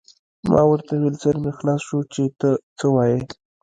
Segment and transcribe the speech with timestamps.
[0.51, 3.19] ما ورته وویل: سر مې خلاص شو، چې ته څه وایې.